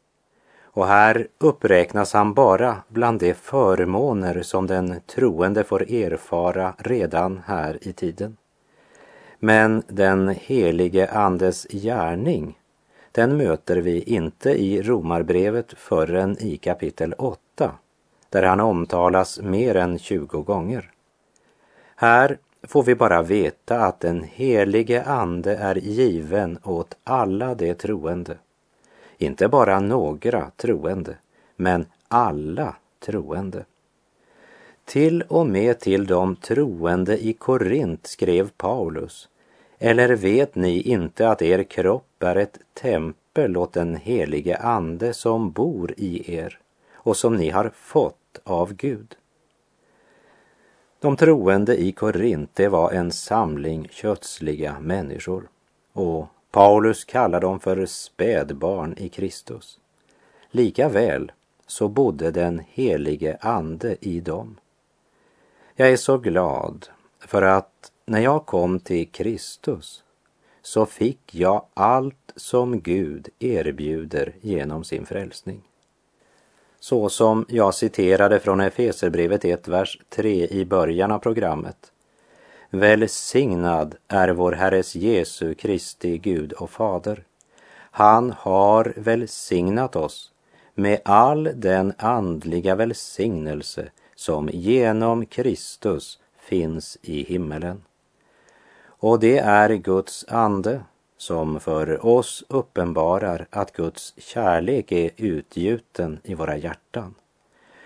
Och 0.63 0.87
här 0.87 1.27
uppräknas 1.37 2.13
han 2.13 2.33
bara 2.33 2.77
bland 2.87 3.19
de 3.19 3.33
förmåner 3.33 4.41
som 4.41 4.67
den 4.67 5.01
troende 5.15 5.63
får 5.63 5.91
erfara 5.91 6.73
redan 6.77 7.41
här 7.45 7.77
i 7.81 7.93
tiden. 7.93 8.37
Men 9.39 9.83
den 9.87 10.29
helige 10.29 11.09
Andes 11.11 11.67
gärning 11.69 12.57
den 13.15 13.37
möter 13.37 13.77
vi 13.77 14.01
inte 14.01 14.49
i 14.49 14.81
Romarbrevet 14.81 15.73
förrän 15.77 16.37
i 16.39 16.57
kapitel 16.57 17.13
8, 17.13 17.71
där 18.29 18.43
han 18.43 18.59
omtalas 18.59 19.39
mer 19.39 19.75
än 19.75 19.99
20 19.99 20.41
gånger. 20.41 20.91
Här 21.95 22.37
får 22.63 22.83
vi 22.83 22.95
bara 22.95 23.21
veta 23.21 23.79
att 23.79 23.99
den 23.99 24.23
helige 24.23 25.03
Ande 25.03 25.55
är 25.55 25.75
given 25.75 26.59
åt 26.63 26.97
alla 27.03 27.55
de 27.55 27.73
troende. 27.73 28.37
Inte 29.17 29.47
bara 29.47 29.79
några 29.79 30.51
troende, 30.55 31.15
men 31.55 31.85
alla 32.07 32.75
troende. 33.05 33.65
Till 34.85 35.21
och 35.21 35.47
med 35.47 35.79
till 35.79 36.07
de 36.07 36.35
troende 36.35 37.25
i 37.25 37.33
Korint 37.33 38.07
skrev 38.07 38.49
Paulus 38.57 39.29
eller 39.79 40.15
vet 40.15 40.55
ni 40.55 40.81
inte 40.81 41.29
att 41.29 41.41
er 41.41 41.63
kropp 41.63 42.14
är 42.25 42.35
ett 42.35 42.59
tempel 42.73 43.57
åt 43.57 43.73
den 43.73 43.95
helige 43.95 44.57
Ande 44.57 45.13
som 45.13 45.51
bor 45.51 45.93
i 45.97 46.35
er 46.35 46.59
och 46.93 47.17
som 47.17 47.35
ni 47.35 47.49
har 47.49 47.71
fått 47.75 48.39
av 48.43 48.73
Gud? 48.73 49.15
De 50.99 51.17
troende 51.17 51.81
i 51.81 51.91
Korinte 51.91 52.69
var 52.69 52.91
en 52.91 53.11
samling 53.11 53.87
kötsliga 53.91 54.79
människor 54.79 55.47
och 55.93 56.27
Paulus 56.51 57.05
kallar 57.05 57.41
dem 57.41 57.59
för 57.59 57.85
spädbarn 57.85 58.93
i 58.97 59.09
Kristus. 59.09 59.79
Likaväl 60.51 61.31
så 61.67 61.87
bodde 61.87 62.31
den 62.31 62.61
helige 62.69 63.37
Ande 63.41 63.95
i 64.01 64.19
dem. 64.19 64.57
Jag 65.75 65.91
är 65.91 65.97
så 65.97 66.17
glad 66.17 66.87
för 67.19 67.41
att 67.41 67.91
när 68.05 68.19
jag 68.19 68.45
kom 68.45 68.79
till 68.79 69.07
Kristus 69.07 70.03
så 70.65 70.85
fick 70.85 71.35
jag 71.35 71.65
allt 71.73 72.33
som 72.35 72.81
Gud 72.81 73.29
erbjuder 73.39 74.35
genom 74.41 74.83
sin 74.83 75.05
frälsning. 75.05 75.61
Så 76.79 77.09
som 77.09 77.45
jag 77.49 77.73
citerade 77.73 78.39
från 78.39 78.61
Efeserbrevet 78.61 79.45
1, 79.45 79.67
vers 79.67 79.99
3 80.09 80.47
i 80.47 80.65
början 80.65 81.11
av 81.11 81.19
programmet. 81.19 81.91
Välsignad 82.69 83.95
är 84.07 84.29
vår 84.29 84.51
Herres 84.51 84.95
Jesu 84.95 85.53
Kristi 85.53 86.17
Gud 86.17 86.53
och 86.53 86.69
Fader. 86.69 87.23
Han 87.91 88.33
har 88.37 88.93
välsignat 88.97 89.95
oss 89.95 90.31
med 90.73 91.01
all 91.05 91.49
den 91.55 91.93
andliga 91.97 92.75
välsignelse 92.75 93.89
som 94.15 94.49
genom 94.53 95.25
Kristus 95.25 96.19
finns 96.39 96.97
i 97.01 97.23
himmelen. 97.23 97.81
Och 99.05 99.19
det 99.19 99.37
är 99.37 99.69
Guds 99.69 100.25
ande 100.27 100.81
som 101.17 101.59
för 101.59 102.05
oss 102.05 102.43
uppenbarar 102.49 103.47
att 103.49 103.71
Guds 103.71 104.13
kärlek 104.17 104.91
är 104.91 105.11
utgjuten 105.17 106.19
i 106.23 106.33
våra 106.33 106.57
hjärtan. 106.57 107.13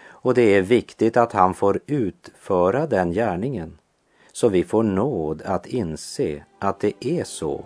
Och 0.07 0.33
det 0.33 0.41
är 0.41 0.61
viktigt 0.61 1.17
att 1.17 1.33
han 1.33 1.53
får 1.53 1.79
utföra 1.87 2.87
den 2.87 3.11
gärningen 3.11 3.77
så 4.31 4.49
vi 4.49 4.63
får 4.63 4.83
nåd 4.83 5.41
att 5.45 5.65
inse 5.65 6.43
att 6.59 6.79
det 6.79 7.05
är 7.05 7.23
så 7.23 7.65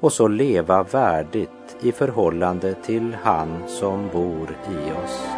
och 0.00 0.12
så 0.12 0.28
leva 0.28 0.82
värdigt 0.82 1.76
i 1.82 1.92
förhållande 1.92 2.74
till 2.74 3.16
han 3.22 3.68
som 3.68 4.08
bor 4.12 4.56
i 4.70 4.92
oss. 5.04 5.35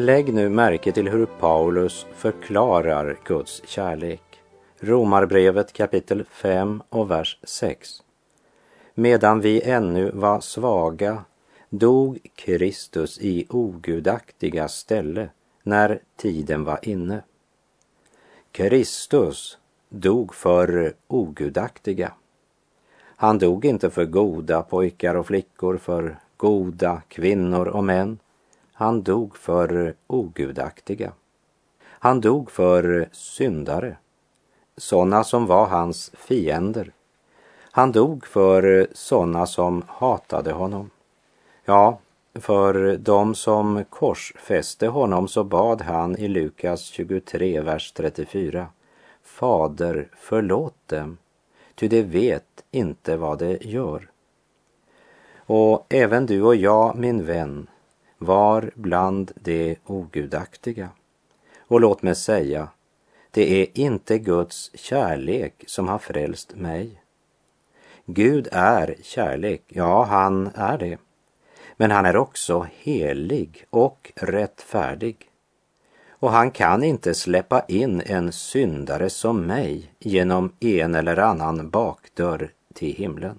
Lägg 0.00 0.34
nu 0.34 0.48
märke 0.48 0.92
till 0.92 1.08
hur 1.08 1.26
Paulus 1.26 2.06
förklarar 2.14 3.18
Guds 3.24 3.62
kärlek. 3.66 4.22
Romarbrevet 4.78 5.72
kapitel 5.72 6.24
5 6.24 6.82
och 6.88 7.10
vers 7.10 7.38
6. 7.42 8.02
Medan 8.94 9.40
vi 9.40 9.62
ännu 9.62 10.10
var 10.10 10.40
svaga 10.40 11.24
dog 11.68 12.18
Kristus 12.34 13.18
i 13.18 13.46
ogudaktiga 13.50 14.68
ställe 14.68 15.28
när 15.62 16.00
tiden 16.16 16.64
var 16.64 16.78
inne. 16.82 17.22
Kristus 18.52 19.58
dog 19.88 20.34
för 20.34 20.94
ogudaktiga. 21.06 22.12
Han 23.16 23.38
dog 23.38 23.64
inte 23.64 23.90
för 23.90 24.04
goda 24.04 24.62
pojkar 24.62 25.14
och 25.14 25.26
flickor, 25.26 25.76
för 25.76 26.16
goda 26.36 27.02
kvinnor 27.08 27.68
och 27.68 27.84
män 27.84 28.18
han 28.80 29.02
dog 29.02 29.36
för 29.36 29.94
ogudaktiga. 30.06 31.12
Han 31.82 32.20
dog 32.20 32.50
för 32.50 33.08
syndare, 33.12 33.96
sådana 34.76 35.24
som 35.24 35.46
var 35.46 35.66
hans 35.66 36.10
fiender. 36.14 36.92
Han 37.70 37.92
dog 37.92 38.26
för 38.26 38.88
sådana 38.92 39.46
som 39.46 39.82
hatade 39.86 40.52
honom. 40.52 40.90
Ja, 41.64 41.98
för 42.34 42.96
de 42.96 43.34
som 43.34 43.84
korsfäste 43.90 44.86
honom 44.86 45.28
så 45.28 45.44
bad 45.44 45.82
han 45.82 46.16
i 46.16 46.28
Lukas 46.28 46.82
23, 46.82 47.60
vers 47.60 47.92
34. 47.92 48.66
Fader, 49.22 50.08
förlåt 50.20 50.74
dem, 50.86 51.18
ty 51.74 51.88
de 51.88 52.02
vet 52.02 52.64
inte 52.70 53.16
vad 53.16 53.38
de 53.38 53.58
gör. 53.60 54.10
Och 55.36 55.86
även 55.88 56.26
du 56.26 56.42
och 56.42 56.56
jag, 56.56 56.96
min 56.96 57.26
vän, 57.26 57.66
var 58.20 58.70
bland 58.74 59.32
de 59.34 59.76
ogudaktiga. 59.86 60.88
Och 61.58 61.80
låt 61.80 62.02
mig 62.02 62.14
säga, 62.14 62.68
det 63.30 63.62
är 63.62 63.66
inte 63.78 64.18
Guds 64.18 64.70
kärlek 64.74 65.64
som 65.66 65.88
har 65.88 65.98
frälst 65.98 66.54
mig. 66.54 67.02
Gud 68.04 68.48
är 68.52 68.96
kärlek, 69.02 69.62
ja, 69.68 70.04
han 70.04 70.50
är 70.54 70.78
det. 70.78 70.98
Men 71.76 71.90
han 71.90 72.06
är 72.06 72.16
också 72.16 72.66
helig 72.78 73.64
och 73.70 74.12
rättfärdig. 74.14 75.16
Och 76.08 76.30
han 76.30 76.50
kan 76.50 76.82
inte 76.82 77.14
släppa 77.14 77.64
in 77.68 78.02
en 78.06 78.32
syndare 78.32 79.10
som 79.10 79.46
mig 79.46 79.90
genom 79.98 80.52
en 80.60 80.94
eller 80.94 81.16
annan 81.16 81.70
bakdörr 81.70 82.52
till 82.74 82.94
himlen. 82.94 83.38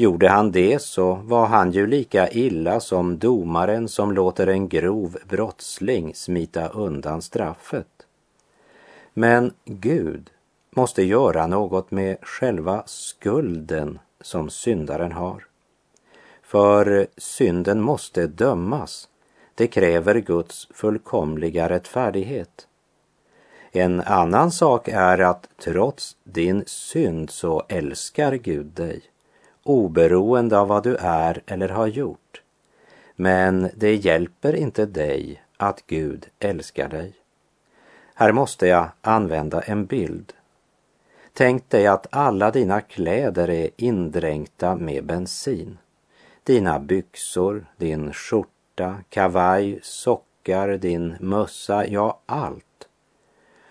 Gjorde 0.00 0.28
han 0.28 0.52
det 0.52 0.82
så 0.82 1.14
var 1.14 1.46
han 1.46 1.72
ju 1.72 1.86
lika 1.86 2.30
illa 2.30 2.80
som 2.80 3.18
domaren 3.18 3.88
som 3.88 4.12
låter 4.12 4.46
en 4.46 4.68
grov 4.68 5.18
brottsling 5.28 6.14
smita 6.14 6.68
undan 6.68 7.22
straffet. 7.22 8.06
Men 9.14 9.52
Gud 9.64 10.30
måste 10.70 11.02
göra 11.02 11.46
något 11.46 11.90
med 11.90 12.16
själva 12.22 12.82
skulden 12.86 13.98
som 14.20 14.50
syndaren 14.50 15.12
har. 15.12 15.46
För 16.42 17.06
synden 17.16 17.80
måste 17.80 18.26
dömas. 18.26 19.08
Det 19.54 19.66
kräver 19.66 20.14
Guds 20.14 20.68
fullkomliga 20.74 21.68
rättfärdighet. 21.68 22.66
En 23.72 24.00
annan 24.00 24.50
sak 24.50 24.88
är 24.88 25.18
att 25.18 25.48
trots 25.58 26.16
din 26.24 26.64
synd 26.66 27.30
så 27.30 27.62
älskar 27.68 28.34
Gud 28.34 28.66
dig, 28.66 29.09
oberoende 29.62 30.58
av 30.58 30.68
vad 30.68 30.82
du 30.82 30.96
är 30.96 31.42
eller 31.46 31.68
har 31.68 31.86
gjort. 31.86 32.42
Men 33.16 33.70
det 33.76 33.94
hjälper 33.94 34.56
inte 34.56 34.86
dig 34.86 35.42
att 35.56 35.86
Gud 35.86 36.26
älskar 36.38 36.88
dig. 36.88 37.12
Här 38.14 38.32
måste 38.32 38.66
jag 38.66 38.88
använda 39.00 39.60
en 39.60 39.86
bild. 39.86 40.32
Tänk 41.32 41.70
dig 41.70 41.86
att 41.86 42.06
alla 42.10 42.50
dina 42.50 42.80
kläder 42.80 43.50
är 43.50 43.70
indränkta 43.76 44.76
med 44.76 45.04
bensin. 45.04 45.78
Dina 46.44 46.78
byxor, 46.78 47.66
din 47.76 48.12
skjorta, 48.12 48.96
kavaj, 49.08 49.78
sockar, 49.82 50.68
din 50.68 51.16
mössa, 51.20 51.86
ja 51.86 52.20
allt. 52.26 52.88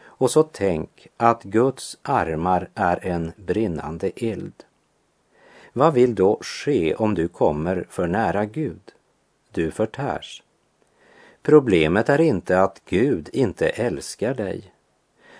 Och 0.01 0.31
så 0.31 0.43
tänk 0.43 1.07
att 1.17 1.43
Guds 1.43 1.97
armar 2.01 2.69
är 2.75 3.05
en 3.05 3.31
brinnande 3.35 4.11
eld. 4.15 4.63
Vad 5.79 5.93
vill 5.93 6.15
då 6.15 6.37
ske 6.41 6.95
om 6.95 7.15
du 7.15 7.27
kommer 7.27 7.85
för 7.89 8.07
nära 8.07 8.45
Gud? 8.45 8.81
Du 9.51 9.71
förtärs. 9.71 10.43
Problemet 11.41 12.09
är 12.09 12.21
inte 12.21 12.61
att 12.61 12.81
Gud 12.85 13.29
inte 13.33 13.69
älskar 13.69 14.33
dig. 14.33 14.71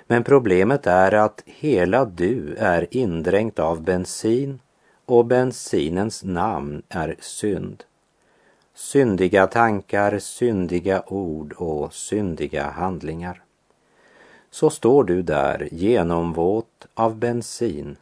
Men 0.08 0.23
problemet 0.23 0.88
är 0.88 1.13
att 1.13 1.43
hela 1.45 2.06
du 2.06 2.56
är 2.56 2.88
indränkt 2.91 3.60
av 3.60 3.82
bensin 3.82 4.60
och 5.06 5.25
bensinens 5.25 6.23
namn 6.23 6.82
är 6.89 7.15
synd. 7.19 7.84
Syndiga 8.73 9.47
tankar, 9.47 10.19
syndiga 10.19 11.04
ord 11.08 11.54
och 11.54 11.93
syndiga 11.93 12.69
handlingar. 12.69 13.41
Så 14.52 14.69
står 14.69 15.04
du 15.04 15.21
där 15.21 15.69
genomvåt 15.71 16.88
av 16.93 17.15
bensin 17.15 17.97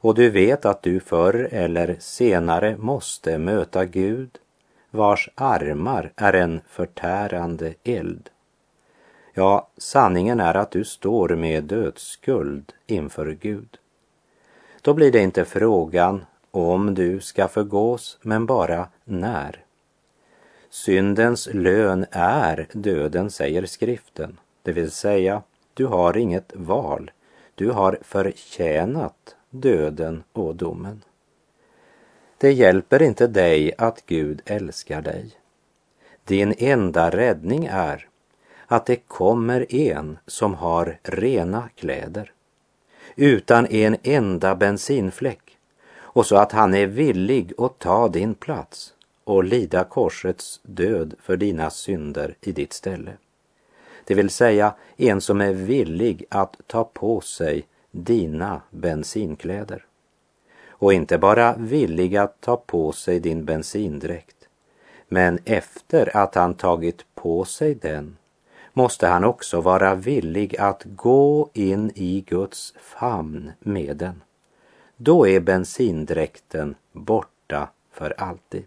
och 0.00 0.14
du 0.14 0.30
vet 0.30 0.64
att 0.64 0.82
du 0.82 1.00
förr 1.00 1.48
eller 1.52 1.96
senare 1.98 2.76
måste 2.76 3.38
möta 3.38 3.84
Gud 3.84 4.38
vars 4.90 5.30
armar 5.34 6.12
är 6.16 6.32
en 6.32 6.60
förtärande 6.68 7.74
eld. 7.84 8.30
Ja, 9.34 9.68
sanningen 9.76 10.40
är 10.40 10.54
att 10.54 10.70
du 10.70 10.84
står 10.84 11.28
med 11.28 11.64
dödsskuld 11.64 12.72
inför 12.86 13.36
Gud. 13.40 13.78
Då 14.82 14.94
blir 14.94 15.12
det 15.12 15.20
inte 15.20 15.44
frågan 15.44 16.24
om 16.50 16.94
du 16.94 17.20
ska 17.20 17.48
förgås, 17.48 18.18
men 18.22 18.46
bara 18.46 18.88
när. 19.04 19.64
Syndens 20.70 21.48
lön 21.52 22.06
är 22.10 22.66
döden, 22.72 23.30
säger 23.30 23.66
skriften. 23.66 24.38
Det 24.62 24.72
vill 24.72 24.90
säga, 24.90 25.42
du 25.74 25.86
har 25.86 26.16
inget 26.16 26.52
val. 26.54 27.10
Du 27.54 27.70
har 27.70 27.98
förtjänat 28.02 29.36
döden 29.50 30.22
och 30.32 30.56
domen. 30.56 31.02
Det 32.38 32.52
hjälper 32.52 33.02
inte 33.02 33.26
dig 33.26 33.72
att 33.78 34.06
Gud 34.06 34.42
älskar 34.44 35.02
dig. 35.02 35.30
Din 36.24 36.54
enda 36.58 37.10
räddning 37.10 37.66
är 37.66 38.08
att 38.66 38.86
det 38.86 38.96
kommer 38.96 39.74
en 39.74 40.18
som 40.26 40.54
har 40.54 40.98
rena 41.02 41.68
kläder 41.74 42.32
utan 43.16 43.66
en 43.66 43.96
enda 44.02 44.54
bensinfläck 44.54 45.58
och 45.92 46.26
så 46.26 46.36
att 46.36 46.52
han 46.52 46.74
är 46.74 46.86
villig 46.86 47.52
att 47.58 47.78
ta 47.78 48.08
din 48.08 48.34
plats 48.34 48.94
och 49.24 49.44
lida 49.44 49.84
korsets 49.84 50.60
död 50.62 51.14
för 51.22 51.36
dina 51.36 51.70
synder 51.70 52.34
i 52.40 52.52
ditt 52.52 52.72
ställe. 52.72 53.12
Det 54.04 54.14
vill 54.14 54.30
säga 54.30 54.74
en 54.96 55.20
som 55.20 55.40
är 55.40 55.52
villig 55.52 56.24
att 56.28 56.56
ta 56.66 56.84
på 56.84 57.20
sig 57.20 57.66
dina 57.90 58.60
bensinkläder. 58.70 59.84
Och 60.68 60.92
inte 60.92 61.18
bara 61.18 61.54
villig 61.56 62.16
att 62.16 62.40
ta 62.40 62.56
på 62.56 62.92
sig 62.92 63.20
din 63.20 63.44
bensindräkt, 63.44 64.48
men 65.08 65.38
efter 65.44 66.16
att 66.16 66.34
han 66.34 66.54
tagit 66.54 67.04
på 67.14 67.44
sig 67.44 67.74
den 67.74 68.16
måste 68.72 69.06
han 69.06 69.24
också 69.24 69.60
vara 69.60 69.94
villig 69.94 70.56
att 70.56 70.82
gå 70.84 71.50
in 71.52 71.92
i 71.94 72.20
Guds 72.20 72.74
famn 72.80 73.52
med 73.60 73.96
den. 73.96 74.22
Då 74.96 75.28
är 75.28 75.40
bensindräkten 75.40 76.74
borta 76.92 77.68
för 77.92 78.14
alltid. 78.18 78.64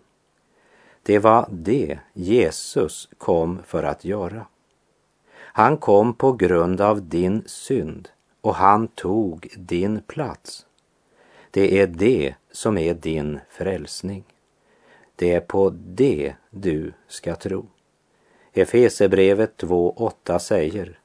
Det 1.03 1.19
var 1.19 1.47
det 1.51 1.99
Jesus 2.13 3.09
kom 3.17 3.59
för 3.65 3.83
att 3.83 4.05
göra. 4.05 4.45
Han 5.35 5.77
kom 5.77 6.13
på 6.13 6.31
grund 6.31 6.81
av 6.81 7.01
din 7.01 7.43
synd 7.45 8.09
och 8.43 8.55
han 8.55 8.87
tog 8.87 9.53
din 9.57 10.01
plats. 10.01 10.65
Det 11.51 11.79
är 11.79 11.87
det 11.87 12.35
som 12.51 12.77
är 12.77 12.93
din 12.93 13.39
frälsning. 13.49 14.23
Det 15.15 15.33
är 15.33 15.39
på 15.39 15.73
det 15.75 16.35
du 16.49 16.93
ska 17.07 17.35
tro. 17.35 17.65
Efesebrevet 18.53 19.63
2.8 19.63 20.39
säger 20.39 20.99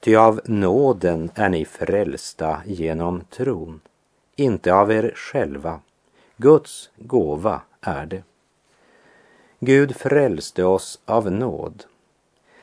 Ty 0.00 0.16
av 0.16 0.40
nåden 0.44 1.30
är 1.34 1.48
ni 1.48 1.64
frälsta 1.64 2.62
genom 2.66 3.20
tron, 3.20 3.80
inte 4.36 4.74
av 4.74 4.92
er 4.92 5.12
själva. 5.16 5.80
Guds 6.36 6.90
gåva 6.96 7.60
är 7.80 8.06
det. 8.06 8.22
Gud 9.58 9.96
frälste 9.96 10.64
oss 10.64 11.00
av 11.04 11.32
nåd. 11.32 11.84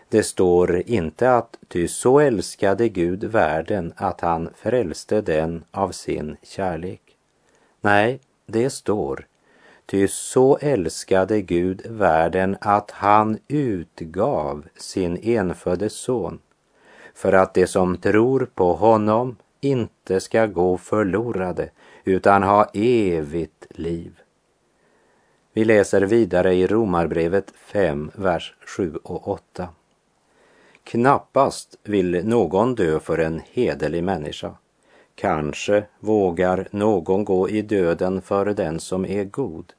Det 0.09 0.23
står 0.23 0.89
inte 0.89 1.35
att 1.35 1.57
ty 1.67 1.87
så 1.87 2.19
älskade 2.19 2.89
Gud 2.89 3.23
världen 3.23 3.93
att 3.95 4.21
han 4.21 4.49
frälste 4.55 5.21
den 5.21 5.63
av 5.71 5.91
sin 5.91 6.37
kärlek. 6.41 7.01
Nej, 7.81 8.19
det 8.45 8.69
står 8.69 9.27
Ty 9.85 10.07
så 10.07 10.57
älskade 10.61 11.41
Gud 11.41 11.81
världen 11.89 12.57
att 12.61 12.91
han 12.91 13.37
utgav 13.47 14.65
sin 14.75 15.17
enfödde 15.23 15.89
son 15.89 16.39
för 17.13 17.33
att 17.33 17.53
de 17.53 17.67
som 17.67 17.97
tror 17.97 18.49
på 18.55 18.73
honom 18.73 19.35
inte 19.61 20.19
ska 20.19 20.45
gå 20.45 20.77
förlorade 20.77 21.69
utan 22.03 22.43
ha 22.43 22.69
evigt 22.73 23.65
liv. 23.69 24.19
Vi 25.53 25.65
läser 25.65 26.01
vidare 26.01 26.53
i 26.53 26.67
Romarbrevet 26.67 27.53
5, 27.55 28.11
vers 28.15 28.55
7 28.77 28.95
och 29.03 29.27
8. 29.27 29.69
Knappast 30.87 31.77
vill 31.83 32.25
någon 32.25 32.75
dö 32.75 32.99
för 32.99 33.17
en 33.17 33.41
hederlig 33.51 34.03
människa. 34.03 34.55
Kanske 35.15 35.85
vågar 35.99 36.67
någon 36.71 37.25
gå 37.25 37.49
i 37.49 37.61
döden 37.61 38.21
för 38.21 38.45
den 38.45 38.79
som 38.79 39.05
är 39.05 39.23
god. 39.23 39.73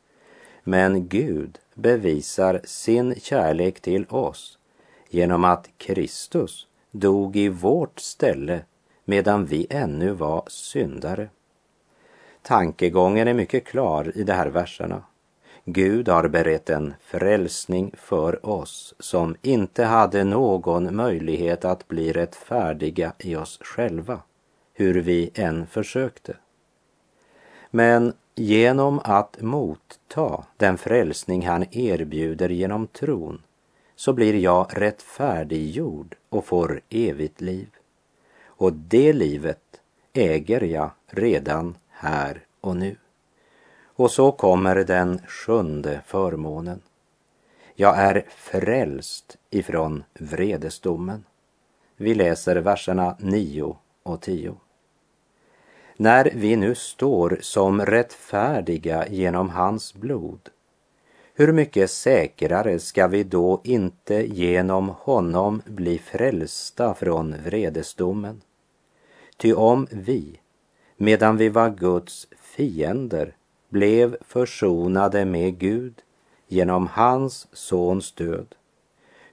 Men 0.65 1.09
Gud 1.09 1.59
bevisar 1.75 2.61
sin 2.65 3.15
kärlek 3.21 3.81
till 3.81 4.07
oss 4.09 4.59
genom 5.09 5.45
att 5.45 5.71
Kristus 5.77 6.67
dog 6.91 7.37
i 7.37 7.49
vårt 7.49 8.01
ställe 8.01 8.61
medan 9.05 9.47
vi 9.47 9.67
ännu 9.71 10.11
var 10.11 10.45
syndare. 10.47 11.29
Tankegången 12.43 13.29
är 13.29 13.35
mycket 13.35 13.65
klar 13.65 14.13
i 14.15 14.23
de 14.23 14.33
här 14.33 14.49
verserna. 14.49 15.03
Gud 15.71 16.09
har 16.09 16.29
berett 16.29 16.71
en 16.71 16.95
frälsning 17.01 17.93
för 17.97 18.47
oss 18.47 18.95
som 18.99 19.37
inte 19.43 19.85
hade 19.85 20.25
någon 20.25 20.97
möjlighet 20.97 21.65
att 21.65 21.89
bli 21.89 22.13
rättfärdiga 22.13 23.13
i 23.19 23.37
oss 23.37 23.59
själva, 23.63 24.21
hur 24.75 24.95
vi 25.01 25.31
än 25.35 25.67
försökte. 25.67 26.37
Men 27.71 28.13
genom 28.35 29.01
att 29.05 29.41
motta 29.41 30.45
den 30.57 30.79
frälsning 30.79 31.47
han 31.47 31.65
erbjuder 31.71 32.49
genom 32.49 32.87
tron 32.87 33.43
så 33.97 34.13
blir 34.13 34.35
jag 34.35 34.67
rättfärdiggjord 34.71 36.17
och 36.29 36.45
får 36.45 36.81
evigt 36.89 37.41
liv. 37.41 37.69
Och 38.45 38.73
det 38.73 39.13
livet 39.13 39.81
äger 40.13 40.61
jag 40.61 40.91
redan 41.07 41.77
här 41.89 42.45
och 42.61 42.77
nu. 42.77 42.97
Och 43.99 44.11
så 44.11 44.33
kommer 44.33 44.77
den 44.77 45.21
sjunde 45.27 46.01
förmånen. 46.07 46.81
Jag 47.75 47.99
är 47.99 48.25
frälst 48.29 49.37
ifrån 49.51 50.05
vredesdomen. 50.15 51.25
Vi 51.97 52.15
läser 52.15 52.57
verserna 52.57 53.17
9 53.21 53.77
och 54.03 54.21
10. 54.21 54.55
När 55.97 56.31
vi 56.35 56.57
nu 56.57 56.75
står 56.75 57.39
som 57.41 57.87
rättfärdiga 57.87 59.09
genom 59.09 59.51
hans 59.51 59.95
blod, 59.95 60.41
hur 61.35 61.53
mycket 61.53 61.91
säkrare 61.91 62.79
ska 62.79 63.07
vi 63.07 63.25
då 63.25 63.61
inte 63.65 64.15
genom 64.15 64.89
honom 64.89 65.63
bli 65.65 65.99
frälsta 65.99 66.95
från 66.95 67.37
vredesdomen? 67.45 68.41
Ty 69.37 69.53
om 69.53 69.87
vi, 69.91 70.41
medan 70.97 71.37
vi 71.37 71.49
var 71.49 71.71
Guds 71.71 72.29
fiender, 72.41 73.35
blev 73.69 74.17
försonade 74.21 75.25
med 75.25 75.59
Gud 75.59 75.95
genom 76.49 76.87
hans 76.87 77.49
sons 77.53 78.13
död, 78.13 78.55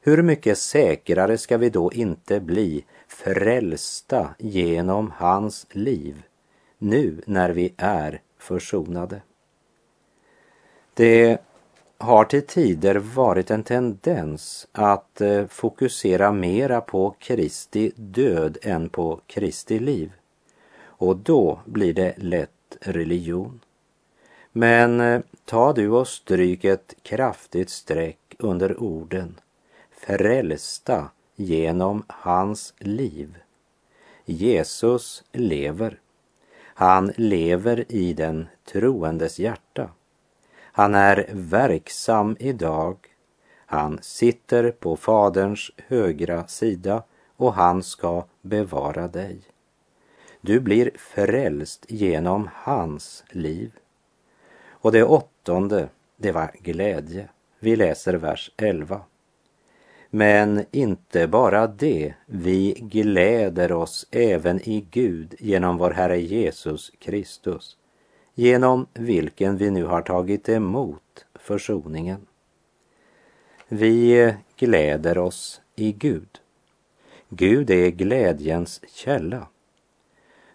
hur 0.02 0.22
mycket 0.22 0.58
säkrare 0.58 1.38
ska 1.38 1.58
vi 1.58 1.70
då 1.70 1.92
inte 1.94 2.40
bli 2.40 2.86
frälsta 3.08 4.36
genom 4.40 5.12
hans 5.18 5.68
liv 5.70 6.24
nu 6.78 7.22
när 7.26 7.50
vi 7.50 7.74
är 7.78 8.22
försonade? 8.38 9.22
Det 10.94 11.42
har 11.98 12.26
till 12.26 12.46
tider 12.46 12.96
varit 12.96 13.52
en 13.52 13.64
tendens 13.64 14.68
att 14.72 15.22
eh, 15.22 15.48
fokusera 15.48 16.32
mera 16.32 16.82
på 16.82 17.16
Kristi 17.20 17.92
död 17.96 18.58
än 18.62 18.90
på 18.90 19.20
Kristi 19.28 19.80
liv. 19.80 20.12
Och 20.78 21.18
då 21.18 21.60
blir 21.66 21.94
det 21.94 22.14
lätt 22.18 22.78
religion. 22.82 23.60
Men 24.58 25.02
eh, 25.02 25.22
ta 25.46 25.74
du 25.74 25.90
och 25.90 26.08
stryk 26.08 26.64
ett 26.64 26.96
kraftigt 27.04 27.70
streck 27.70 28.36
under 28.40 28.84
orden 28.84 29.40
frälsta 29.92 31.10
genom 31.36 32.04
hans 32.08 32.74
liv. 32.78 33.38
Jesus 34.26 35.24
lever. 35.32 36.00
Han 36.58 37.12
lever 37.16 37.92
i 37.92 38.14
den 38.14 38.48
troendes 38.66 39.40
hjärta. 39.40 39.90
Han 40.62 40.96
är 40.96 41.30
verksam 41.34 42.36
idag. 42.40 42.98
Han 43.66 44.00
sitter 44.02 44.72
på 44.72 44.98
Faderns 44.98 45.72
högra 45.88 46.48
sida 46.48 47.04
och 47.38 47.54
han 47.54 47.84
ska 47.84 48.26
bevara 48.42 49.08
dig. 49.08 49.42
Du 50.42 50.60
blir 50.60 50.92
frälst 50.96 51.86
genom 51.90 52.50
hans 52.54 53.24
liv. 53.30 53.72
Och 54.86 54.92
det 54.92 55.04
åttonde, 55.04 55.90
det 56.18 56.32
var 56.32 56.52
glädje. 56.62 57.30
Vi 57.60 57.76
läser 57.76 58.14
vers 58.14 58.52
11. 58.58 59.02
Men 60.10 60.66
inte 60.72 61.28
bara 61.28 61.68
det, 61.68 62.14
vi 62.26 62.74
gläder 62.74 63.72
oss 63.72 64.08
även 64.12 64.70
i 64.70 64.88
Gud 64.92 65.36
genom 65.40 65.78
vår 65.78 65.92
Herre 65.92 66.22
Jesus 66.22 66.92
Kristus, 67.00 67.78
genom 68.34 68.88
vilken 68.94 69.58
vi 69.58 69.72
nu 69.72 69.86
har 69.86 70.02
tagit 70.02 70.50
emot 70.50 71.26
försoningen. 71.36 72.28
Vi 73.68 74.34
gläder 74.58 75.18
oss 75.18 75.62
i 75.76 75.92
Gud. 75.92 76.40
Gud 77.30 77.70
är 77.70 77.90
glädjens 77.90 78.82
källa. 78.88 79.48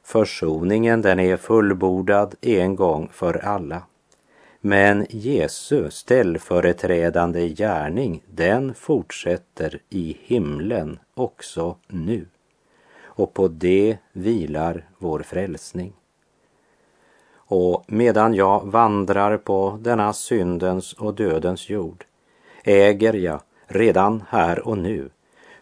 Försoningen 0.03 1.03
den 1.03 1.21
är 1.21 1.37
fullbordad 1.37 2.35
en 2.41 2.77
gång 2.77 3.09
för 3.13 3.45
alla. 3.45 3.83
Men 4.63 5.07
Jesu 5.11 5.91
ställföreträdande 5.91 7.49
gärning, 7.49 8.23
den 8.31 8.75
fortsätter 8.75 9.81
i 9.89 10.17
himlen 10.21 10.99
också 11.15 11.77
nu. 11.87 12.27
Och 13.03 13.35
på 13.35 13.49
det 13.49 13.99
vilar 14.13 14.89
vår 14.99 15.21
frälsning. 15.21 15.93
Och 17.33 17.85
medan 17.87 18.35
jag 18.35 18.67
vandrar 18.67 19.37
på 19.37 19.79
denna 19.81 20.13
syndens 20.13 20.93
och 20.93 21.15
dödens 21.15 21.71
jord 21.71 22.05
äger 22.65 23.13
jag 23.13 23.41
redan 23.67 24.23
här 24.29 24.69
och 24.69 24.79
nu 24.79 25.11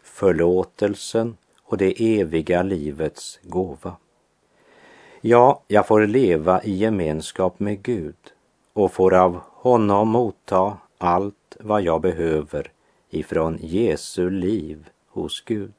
förlåtelsen 0.02 1.36
och 1.62 1.78
det 1.78 2.18
eviga 2.20 2.62
livets 2.62 3.40
gåva. 3.42 3.96
Ja, 5.20 5.62
jag 5.68 5.86
får 5.86 6.06
leva 6.06 6.62
i 6.62 6.72
gemenskap 6.72 7.60
med 7.60 7.82
Gud 7.82 8.16
och 8.78 8.92
får 8.92 9.14
av 9.14 9.40
honom 9.46 10.08
motta 10.08 10.76
allt 10.98 11.56
vad 11.60 11.82
jag 11.82 12.00
behöver 12.00 12.70
ifrån 13.10 13.58
Jesu 13.60 14.30
liv 14.30 14.88
hos 15.08 15.40
Gud. 15.40 15.74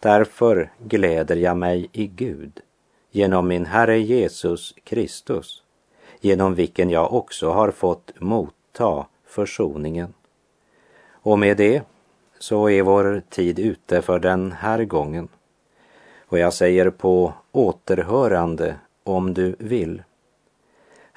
Därför 0.00 0.72
gläder 0.78 1.36
jag 1.36 1.56
mig 1.56 1.88
i 1.92 2.06
Gud 2.06 2.60
genom 3.10 3.48
min 3.48 3.66
Herre 3.66 3.98
Jesus 3.98 4.74
Kristus, 4.84 5.62
genom 6.20 6.54
vilken 6.54 6.90
jag 6.90 7.14
också 7.14 7.50
har 7.50 7.70
fått 7.70 8.12
motta 8.18 9.06
försoningen. 9.26 10.14
Och 11.10 11.38
med 11.38 11.56
det 11.56 11.82
så 12.38 12.68
är 12.68 12.82
vår 12.82 13.22
tid 13.28 13.58
ute 13.58 14.02
för 14.02 14.18
den 14.18 14.52
här 14.52 14.84
gången. 14.84 15.28
Och 16.26 16.38
jag 16.38 16.52
säger 16.52 16.90
på 16.90 17.32
återhörande 17.52 18.76
om 19.04 19.34
du 19.34 19.56
vill. 19.58 20.02